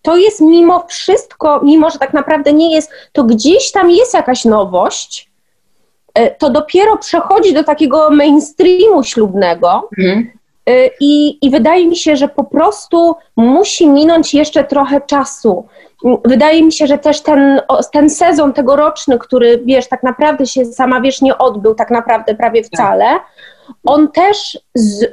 [0.02, 4.44] To jest mimo wszystko, mimo że tak naprawdę nie jest, to gdzieś tam jest jakaś
[4.44, 5.30] nowość
[6.16, 9.88] E, to dopiero przechodzi do takiego mainstreamu ślubnego.
[9.98, 10.30] Mhm.
[10.68, 15.66] E, I, I wydaje mi się, że po prostu musi minąć jeszcze trochę czasu.
[16.24, 17.60] Wydaje mi się, że też ten,
[17.92, 22.62] ten sezon tegoroczny, który wiesz, tak naprawdę się sama wiesz, nie odbył tak naprawdę prawie
[22.62, 23.06] wcale,
[23.84, 25.06] on też z,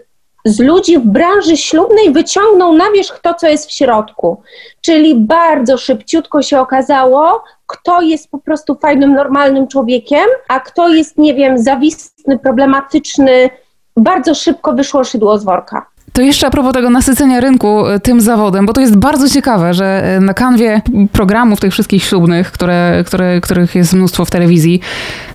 [0.46, 4.42] z ludzi w branży ślubnej wyciągnął na wierzch to, co jest w środku.
[4.82, 11.18] Czyli bardzo szybciutko się okazało, kto jest po prostu fajnym, normalnym człowiekiem, a kto jest,
[11.18, 13.50] nie wiem, zawistny, problematyczny.
[13.98, 15.93] Bardzo szybko wyszło szydło z worka.
[16.13, 19.73] To jeszcze a propos tego nasycenia rynku e, tym zawodem, bo to jest bardzo ciekawe,
[19.73, 24.80] że e, na kanwie programów tych wszystkich ślubnych, które, które, których jest mnóstwo w telewizji,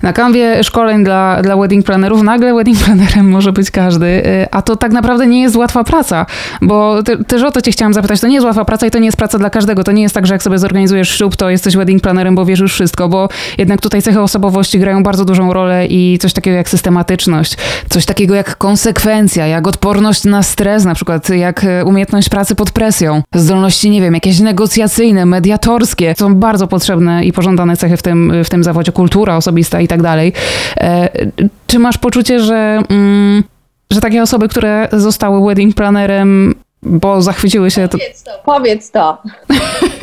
[0.02, 4.62] na kanwie szkoleń dla, dla wedding plannerów, nagle wedding plannerem może być każdy, e, a
[4.62, 6.26] to tak naprawdę nie jest łatwa praca,
[6.62, 8.98] bo te, też o to cię chciałam zapytać, to nie jest łatwa praca i to
[8.98, 11.50] nie jest praca dla każdego, to nie jest tak, że jak sobie zorganizujesz ślub, to
[11.50, 15.86] jesteś wedding plannerem, bo wierzysz wszystko, bo jednak tutaj cechy osobowości grają bardzo dużą rolę
[15.86, 17.56] i coś takiego jak systematyczność,
[17.88, 22.54] coś takiego jak konsekwencja, jak odporność na stres, stres, na przykład jak e, umiejętność pracy
[22.54, 28.02] pod presją, zdolności, nie wiem, jakieś negocjacyjne, mediatorskie, są bardzo potrzebne i pożądane cechy w
[28.02, 30.33] tym, w tym zawodzie, kultura osobista i tak dalej.
[30.76, 31.09] E,
[31.66, 33.44] czy masz poczucie, że, mm,
[33.90, 37.88] że takie osoby, które zostały wedding plannerem, bo zachwyciły się...
[37.88, 37.98] To...
[37.98, 38.31] Powiedz to.
[38.44, 39.22] Powiedz to.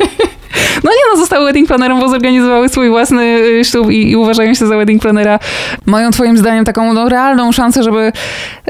[0.86, 4.54] No nie no, zostały wedding planerem, bo zorganizowały swój własny y, ślub i, i, uważają
[4.54, 5.38] się za wedding planera.
[5.86, 8.12] Mają twoim zdaniem taką no, realną szansę, żeby,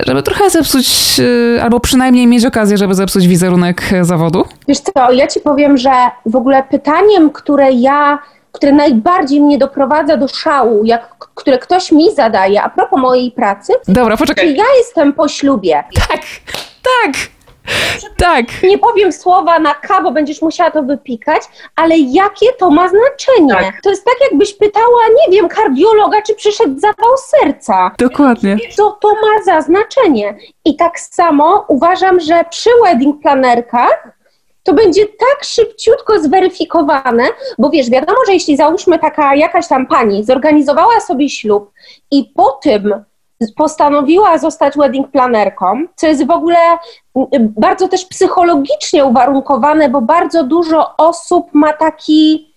[0.07, 4.44] żeby trochę zepsuć, y, albo przynajmniej mieć okazję, żeby zepsuć wizerunek zawodu?
[4.68, 5.90] Wiesz co, ja ci powiem, że
[6.26, 8.18] w ogóle pytaniem, które ja
[8.52, 13.72] które najbardziej mnie doprowadza do szału, jak, które ktoś mi zadaje a propos mojej pracy.
[13.88, 14.46] Dobra, poczekaj.
[14.46, 15.85] Czy ja jestem po ślubie?
[16.09, 16.20] Tak,
[16.83, 17.36] tak.
[18.16, 18.62] Tak.
[18.62, 21.42] Nie powiem słowa na K, bo będziesz musiała to wypikać,
[21.76, 23.55] ale jakie to ma znaczenie?
[23.55, 23.83] Tak.
[23.83, 27.90] To jest tak, jakbyś pytała, nie wiem, kardiologa, czy przyszedł zawał serca.
[27.98, 28.59] Dokładnie.
[28.76, 30.37] Co to ma za znaczenie?
[30.64, 34.16] I tak samo uważam, że przy wedding planerkach
[34.62, 37.24] to będzie tak szybciutko zweryfikowane,
[37.59, 41.72] bo wiesz, wiadomo, że jeśli załóżmy taka jakaś tam pani zorganizowała sobie ślub
[42.11, 43.05] i po tym
[43.57, 46.59] postanowiła zostać wedding planerką, co jest w ogóle
[47.40, 52.53] bardzo też psychologicznie uwarunkowane, bo bardzo dużo osób ma taki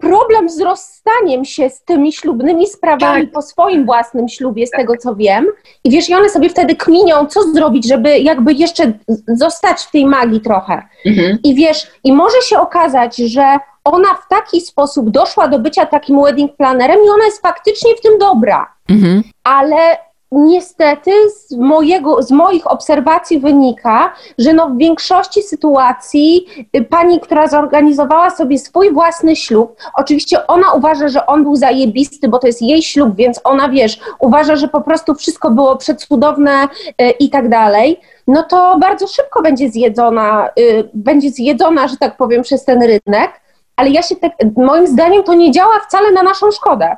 [0.00, 3.32] problem z rozstaniem się z tymi ślubnymi sprawami tak.
[3.32, 4.80] po swoim własnym ślubie, z tak.
[4.80, 5.46] tego co wiem.
[5.84, 8.92] I wiesz, i one sobie wtedy kminią, co zrobić, żeby jakby jeszcze
[9.28, 10.82] zostać w tej magii trochę.
[11.06, 11.38] Mhm.
[11.44, 16.22] I wiesz, i może się okazać, że ona w taki sposób doszła do bycia takim
[16.22, 18.74] wedding planerem i ona jest faktycznie w tym dobra.
[18.88, 19.22] Mhm.
[19.44, 27.20] Ale niestety z, mojego, z moich obserwacji wynika, że no w większości sytuacji y, pani,
[27.20, 32.46] która zorganizowała sobie swój własny ślub, oczywiście ona uważa, że on był zajebisty, bo to
[32.46, 36.68] jest jej ślub, więc ona, wiesz, uważa, że po prostu wszystko było przecudowne
[37.02, 42.16] y, i tak dalej, no to bardzo szybko będzie zjedzona, y, będzie zjedzona, że tak
[42.16, 43.40] powiem, przez ten rynek,
[43.76, 46.96] ale ja się tak, moim zdaniem to nie działa wcale na naszą szkodę,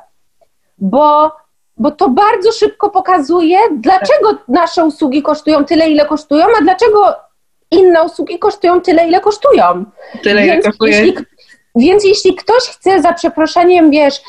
[0.77, 1.31] bo
[1.77, 7.15] bo to bardzo szybko pokazuje, dlaczego nasze usługi kosztują tyle, ile kosztują, a dlaczego
[7.71, 9.85] inne usługi kosztują tyle, ile kosztują.
[10.23, 10.91] Tyle, Więc ile kosztuje.
[10.91, 11.25] Jeśli,
[11.75, 14.21] więc jeśli ktoś chce za przeproszeniem, wiesz,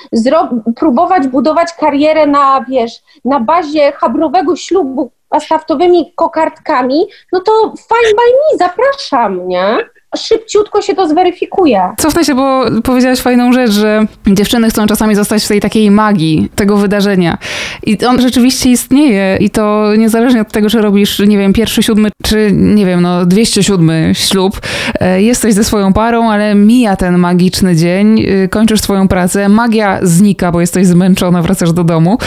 [0.77, 2.93] próbować budować karierę na, wiesz,
[3.25, 9.77] na bazie chabrowego ślubu staftowymi kokardkami, no to fine by me, zapraszam, nie?
[10.17, 11.81] Szybciutko się to zweryfikuje.
[11.99, 16.49] Cofnę się, bo powiedziałaś fajną rzecz, że dziewczyny chcą czasami zostać w tej takiej magii
[16.55, 17.39] tego wydarzenia.
[17.87, 22.11] I on rzeczywiście istnieje i to niezależnie od tego, że robisz, nie wiem, pierwszy, siódmy,
[22.23, 24.61] czy nie wiem, no 207 ślub,
[25.01, 29.99] e, jesteś ze swoją parą, ale mija ten magiczny dzień, y, kończysz swoją pracę, magia
[30.03, 32.19] znika, bo jesteś zmęczona, wracasz do domu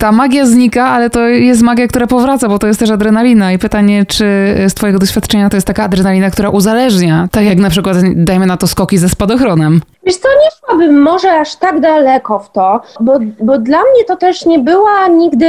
[0.00, 3.52] ta magia znika, ale to jest magia, która powraca, bo to jest też adrenalina.
[3.52, 4.24] I pytanie, czy
[4.68, 8.56] z Twojego doświadczenia to jest taka adrenalina, która uzależnia, tak jak na przykład, dajmy na
[8.56, 9.80] to, skoki ze spadochronem?
[10.06, 14.16] Wiesz co, nie szłabym może aż tak daleko w to, bo, bo dla mnie to
[14.16, 15.46] też nie była nigdy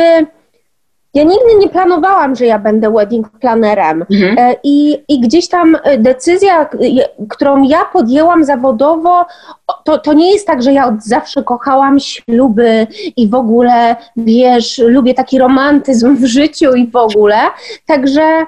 [1.13, 4.05] ja nigdy nie planowałam, że ja będę wedding planerem.
[4.11, 4.35] Mhm.
[4.37, 6.69] E, I, I gdzieś tam e, decyzja,
[7.29, 9.25] którą ja podjęłam zawodowo,
[9.83, 14.81] to, to nie jest tak, że ja od zawsze kochałam śluby i w ogóle, wiesz,
[14.85, 17.37] lubię taki romantyzm w życiu i w ogóle.
[17.85, 18.45] Także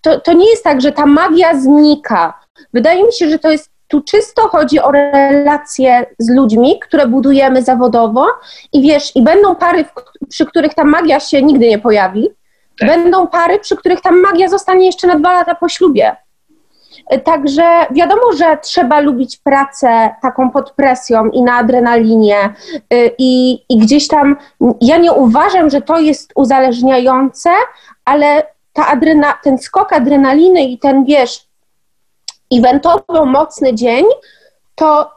[0.00, 2.40] to, to nie jest tak, że ta magia znika.
[2.72, 7.62] Wydaje mi się, że to jest tu czysto chodzi o relacje z ludźmi, które budujemy
[7.62, 8.26] zawodowo
[8.72, 9.84] i wiesz, i będą pary,
[10.28, 12.28] przy których ta magia się nigdy nie pojawi,
[12.78, 12.88] tak.
[12.88, 16.16] będą pary, przy których ta magia zostanie jeszcze na dwa lata po ślubie.
[17.24, 22.54] Także wiadomo, że trzeba lubić pracę taką pod presją i na adrenalinie
[22.94, 24.36] y, i, i gdzieś tam,
[24.80, 27.50] ja nie uważam, że to jest uzależniające,
[28.04, 31.49] ale ta adrena, ten skok adrenaliny i ten, wiesz,
[32.58, 34.04] eventowo mocny dzień,
[34.74, 35.10] to,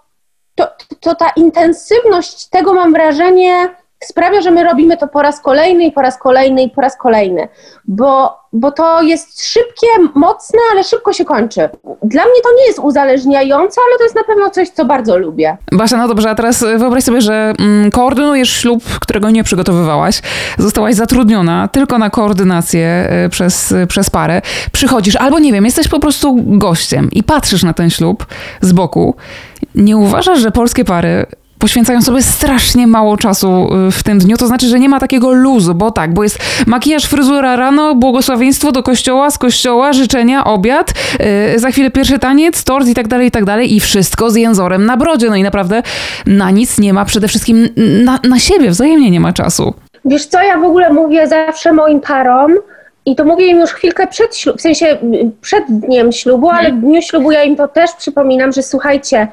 [0.56, 0.67] to,
[1.00, 5.91] to ta intensywność tego mam wrażenie sprawia, że my robimy to po raz kolejny i
[5.91, 7.48] po raz kolejny i po raz kolejny,
[7.86, 11.70] bo, bo to jest szybkie, mocne, ale szybko się kończy.
[12.04, 15.58] Dla mnie to nie jest uzależniające, ale to jest na pewno coś, co bardzo lubię.
[15.72, 20.22] Basia, no dobrze, a teraz wyobraź sobie, że mm, koordynujesz ślub, którego nie przygotowywałaś,
[20.58, 26.00] zostałaś zatrudniona tylko na koordynację y, przez, przez parę, przychodzisz albo nie wiem, jesteś po
[26.00, 28.26] prostu gościem i patrzysz na ten ślub
[28.62, 29.16] z boku.
[29.76, 31.26] Nie uważasz, że polskie pary
[31.63, 34.38] poświęcają sobie strasznie mało czasu y, w tym dniu.
[34.38, 38.71] To znaczy, że nie ma takiego luzu, bo tak, bo jest makijaż, fryzura rano, błogosławieństwo
[38.71, 40.93] do kościoła, z kościoła, życzenia, obiad,
[41.54, 43.76] yy, za chwilę pierwszy taniec, tort i tak dalej, i tak dalej.
[43.76, 45.30] I wszystko z jęzorem na brodzie.
[45.30, 45.84] No i naprawdę
[46.26, 47.69] na nic nie ma, przede wszystkim
[48.04, 49.73] na, na siebie wzajemnie nie ma czasu.
[50.06, 52.52] Wiesz co, ja w ogóle mówię zawsze moim parom,
[53.06, 54.97] i to mówię im już chwilkę przed ślubem, w sensie
[55.41, 59.28] przed dniem ślubu, ale w dniu ślubu ja im to też przypominam, że słuchajcie,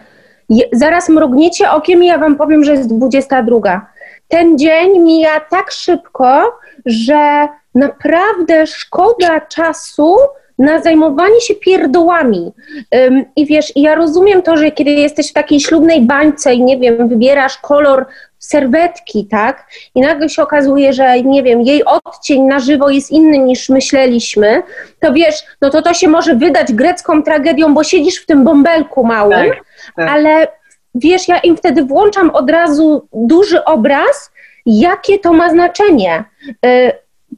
[0.73, 3.87] zaraz mrugniecie okiem i ja wam powiem, że jest 22.
[4.29, 10.17] Ten dzień mija tak szybko, że naprawdę szkoda czasu
[10.59, 12.53] na zajmowanie się pierdołami.
[12.93, 16.79] Um, I wiesz, ja rozumiem to, że kiedy jesteś w takiej ślubnej bańce i nie
[16.79, 18.07] wiem, wybierasz kolor
[18.39, 19.67] serwetki, tak?
[19.95, 24.63] I nagle się okazuje, że nie wiem, jej odcień na żywo jest inny niż myśleliśmy,
[25.01, 29.05] to wiesz, no to to się może wydać grecką tragedią, bo siedzisz w tym bąbelku
[29.05, 29.65] małym, tak.
[29.97, 30.49] Ale
[30.95, 34.33] wiesz, ja im wtedy włączam od razu duży obraz,
[34.67, 36.25] jakie to ma znaczenie.
[36.67, 36.93] Y,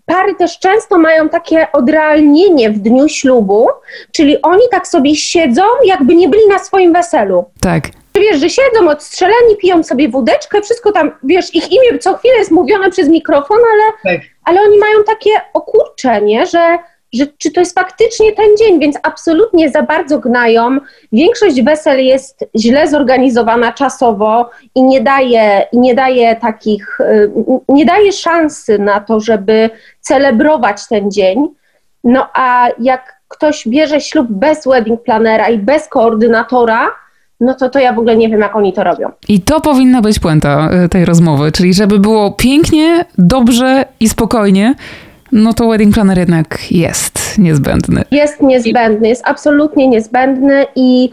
[0.07, 3.69] pary też często mają takie odrealnienie w dniu ślubu,
[4.13, 7.45] czyli oni tak sobie siedzą, jakby nie byli na swoim weselu.
[7.61, 7.85] Tak.
[8.15, 12.51] Wiesz, że siedzą odstrzeleni, piją sobie wódeczkę, wszystko tam, wiesz, ich imię co chwilę jest
[12.51, 14.27] mówione przez mikrofon, ale, tak.
[14.45, 16.79] ale oni mają takie okurczenie, że
[17.13, 20.79] że czy to jest faktycznie ten dzień, więc absolutnie za bardzo gnają.
[21.13, 27.31] Większość wesel jest źle zorganizowana czasowo i nie daje, nie daje takich, y,
[27.69, 29.71] nie daje szansy na to, żeby
[30.01, 31.49] celebrować ten dzień.
[32.05, 36.91] No a jak ktoś bierze ślub bez wedding planera i bez koordynatora,
[37.41, 39.11] no to, to ja w ogóle nie wiem, jak oni to robią.
[39.29, 44.75] I to powinna być puenta y, tej rozmowy, czyli żeby było pięknie, dobrze i spokojnie,
[45.33, 48.05] no to wedding planner jednak jest niezbędny.
[48.11, 51.11] Jest niezbędny, jest absolutnie niezbędny i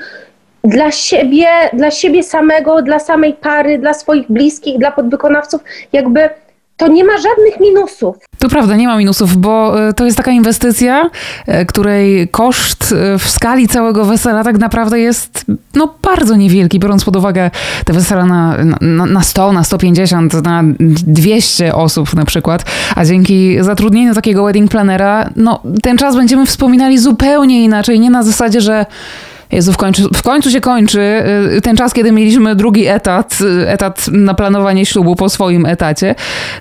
[0.63, 5.61] dla siebie, dla siebie samego, dla samej pary, dla swoich bliskich, dla podwykonawców,
[5.93, 6.29] jakby
[6.79, 8.15] to nie ma żadnych minusów.
[8.39, 11.09] To prawda, nie ma minusów, bo e, to jest taka inwestycja,
[11.47, 17.05] e, której koszt e, w skali całego wesela tak naprawdę jest no, bardzo niewielki, biorąc
[17.05, 17.51] pod uwagę
[17.85, 22.65] te wesela na, na, na 100, na 150, na 200 osób na przykład,
[22.95, 28.23] a dzięki zatrudnieniu takiego wedding planera, no ten czas będziemy wspominali zupełnie inaczej, nie na
[28.23, 28.85] zasadzie, że
[29.51, 31.01] Jezu, w końcu, w końcu się kończy
[31.57, 36.15] y, ten czas, kiedy mieliśmy drugi etat, y, etat na planowanie ślubu po swoim etacie,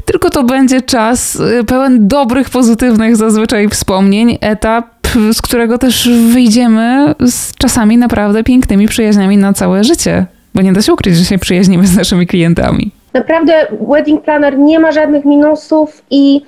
[0.04, 4.86] tylko to będzie czas y, pełen dobrych, pozytywnych zazwyczaj wspomnień, etap,
[5.32, 10.82] z którego też wyjdziemy z czasami naprawdę pięknymi przyjaźniami na całe życie, bo nie da
[10.82, 12.90] się ukryć, że się przyjaźnimy z naszymi klientami.
[13.14, 16.40] Naprawdę wedding planner nie ma żadnych minusów i,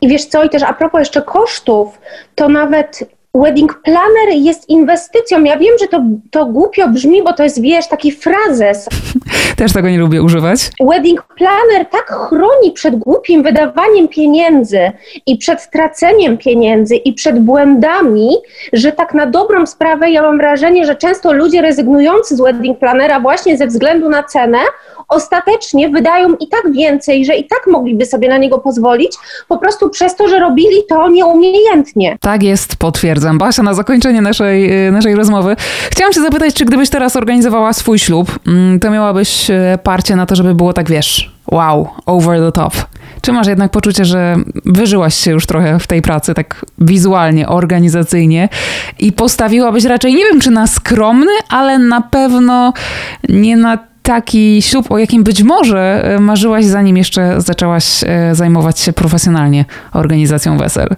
[0.00, 1.98] i wiesz co, i też a propos jeszcze kosztów,
[2.34, 5.44] to nawet wedding planner jest inwestycją.
[5.44, 8.88] Ja wiem, że to, to głupio brzmi, bo to jest, wiesz, taki frazes.
[9.56, 10.70] Też tego nie lubię używać.
[10.80, 14.92] Wedding planner tak chroni przed głupim wydawaniem pieniędzy
[15.26, 18.36] i przed traceniem pieniędzy i przed błędami,
[18.72, 23.20] że tak na dobrą sprawę ja mam wrażenie, że często ludzie rezygnujący z wedding plannera
[23.20, 24.58] właśnie ze względu na cenę,
[25.08, 29.12] ostatecznie wydają i tak więcej, że i tak mogliby sobie na niego pozwolić,
[29.48, 32.16] po prostu przez to, że robili to nieumiejętnie.
[32.20, 33.38] Tak jest, potwierdzam.
[33.38, 35.56] Basia, na zakończenie naszej, y, naszej rozmowy
[35.90, 40.26] chciałam się zapytać, czy gdybyś teraz organizowała swój ślub, mm, to miałabyś y, parcie na
[40.26, 42.74] to, żeby było tak, wiesz, wow, over the top.
[43.20, 48.48] Czy masz jednak poczucie, że wyżyłaś się już trochę w tej pracy, tak wizualnie, organizacyjnie
[48.98, 52.72] i postawiłabyś raczej, nie wiem czy na skromny, ale na pewno
[53.28, 58.80] nie na taki ślub, o jakim być może e, marzyłaś, zanim jeszcze zaczęłaś e, zajmować
[58.80, 60.88] się profesjonalnie organizacją wesel?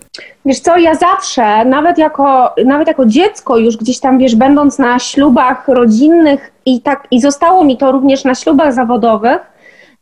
[0.44, 4.98] Wiesz co, ja zawsze, nawet jako, nawet jako dziecko już gdzieś tam, wiesz, będąc na
[4.98, 9.40] ślubach rodzinnych i tak, i zostało mi to również na ślubach zawodowych,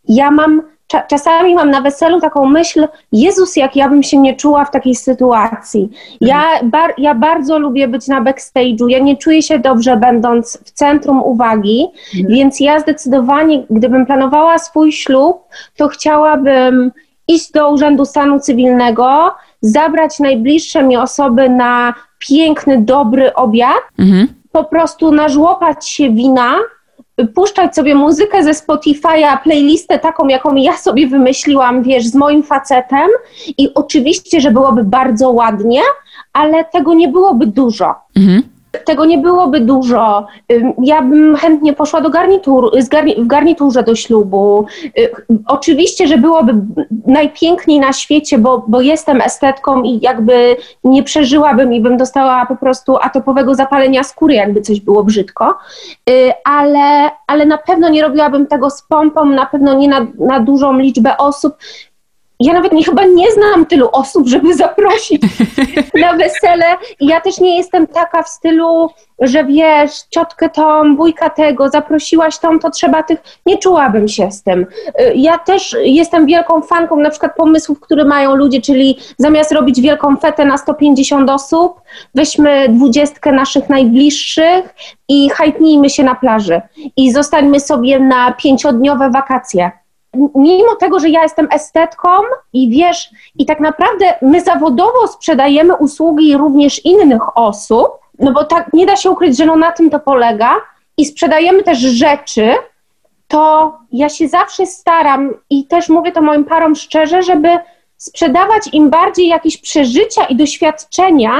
[0.08, 0.62] ja mam
[1.08, 4.94] czasami mam na weselu taką myśl, Jezus, jak ja bym się nie czuła w takiej
[4.94, 5.90] sytuacji.
[6.20, 10.70] Ja, bar, ja bardzo lubię być na backstage'u, ja nie czuję się dobrze będąc w
[10.70, 12.34] centrum uwagi, mhm.
[12.34, 15.42] więc ja zdecydowanie, gdybym planowała swój ślub,
[15.76, 16.92] to chciałabym
[17.28, 24.28] iść do Urzędu Stanu Cywilnego, zabrać najbliższe mi osoby na piękny, dobry obiad, mhm.
[24.52, 26.54] po prostu nażłopać się wina,
[27.26, 33.08] puszczać sobie muzykę ze Spotify'a, playlistę taką, jaką ja sobie wymyśliłam, wiesz, z moim facetem
[33.58, 35.80] i oczywiście, że byłoby bardzo ładnie,
[36.32, 37.94] ale tego nie byłoby dużo.
[38.16, 40.26] Mhm tego nie byłoby dużo.
[40.82, 42.70] Ja bym chętnie poszła do garnitur,
[43.18, 44.66] w garniturze do ślubu.
[45.46, 46.54] Oczywiście, że byłoby
[47.06, 52.56] najpiękniej na świecie, bo, bo jestem estetką i jakby nie przeżyłabym i bym dostała po
[52.56, 55.54] prostu atopowego zapalenia skóry, jakby coś było brzydko.
[56.10, 60.40] Y, ale, ale na pewno nie robiłabym tego z pompą, na pewno nie na, na
[60.40, 61.56] dużą liczbę osób
[62.40, 65.22] ja nawet nie, chyba nie znam tylu osób, żeby zaprosić
[66.02, 66.64] na wesele.
[67.00, 72.38] I ja też nie jestem taka w stylu, że wiesz, ciotkę tą, bójka tego, zaprosiłaś
[72.38, 73.22] tą, to trzeba tych.
[73.46, 74.66] Nie czułabym się z tym.
[75.00, 79.80] Y, ja też jestem wielką fanką na przykład pomysłów, które mają ludzie, czyli zamiast robić
[79.80, 81.80] wielką fetę na 150 osób,
[82.14, 84.74] weźmy dwudziestkę naszych najbliższych
[85.08, 86.60] i hajtnijmy się na plaży.
[86.96, 89.70] I zostańmy sobie na pięciodniowe wakacje
[90.34, 92.08] mimo tego, że ja jestem estetką
[92.52, 97.88] i wiesz, i tak naprawdę my zawodowo sprzedajemy usługi również innych osób,
[98.18, 100.56] no bo tak nie da się ukryć, że no na tym to polega
[100.96, 102.54] i sprzedajemy też rzeczy,
[103.28, 107.48] to ja się zawsze staram i też mówię to moim parom szczerze, żeby
[107.96, 111.32] sprzedawać im bardziej jakieś przeżycia i doświadczenia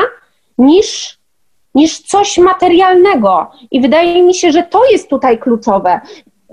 [0.59, 1.19] niż,
[1.75, 3.51] niż coś materialnego.
[3.71, 6.01] I wydaje mi się, że to jest tutaj kluczowe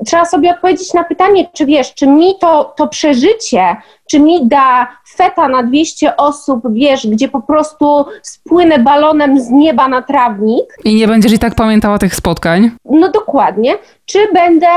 [0.06, 3.76] trzeba sobie odpowiedzieć na pytanie, czy wiesz, czy mi to, to przeżycie,
[4.12, 9.88] czy mi da feta na 200 osób, wiesz, gdzie po prostu spłynę balonem z nieba
[9.88, 10.66] na trawnik.
[10.84, 12.72] I nie będziesz i tak pamiętała tych spotkań?
[12.86, 13.78] No dokładnie.
[14.06, 14.68] Czy będę,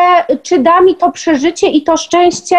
[0.43, 2.57] czy da mi to przeżycie i to szczęście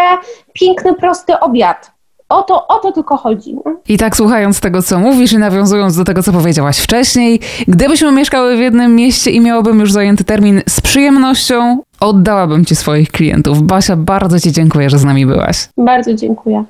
[0.54, 1.92] piękny, prosty obiad.
[2.30, 3.56] O to, o to tylko chodzi.
[3.66, 3.76] No.
[3.88, 8.58] I tak słuchając tego, co mówisz i nawiązując do tego, co powiedziałaś wcześniej, gdybyśmy mieszkały
[8.58, 13.64] w jednym mieście i miałabym już zajęty termin z przyjemnością, oddałabym Ci swoich klientów.
[13.64, 15.70] Basia, bardzo Ci dziękuję, że z nami byłaś.
[15.78, 16.66] Bardzo dziękuję.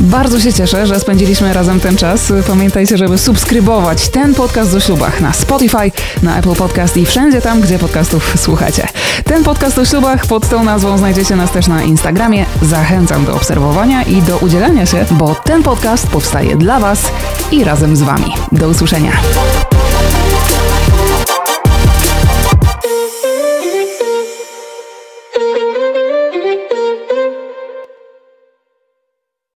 [0.00, 2.32] Bardzo się cieszę, że spędziliśmy razem ten czas.
[2.46, 5.92] Pamiętajcie, żeby subskrybować ten podcast o ślubach na Spotify,
[6.22, 8.88] na Apple Podcast i wszędzie tam, gdzie podcastów słuchacie.
[9.24, 12.44] Ten podcast o ślubach pod tą nazwą znajdziecie nas też na Instagramie.
[12.62, 17.12] Zachęcam do obserwowania i do udzielania się, bo ten podcast powstaje dla Was
[17.52, 18.32] i razem z Wami.
[18.52, 19.12] Do usłyszenia.